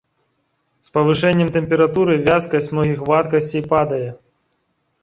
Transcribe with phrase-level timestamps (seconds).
[0.87, 4.07] З павышэннем тэмпературы вязкасць многіх вадкасцей падае.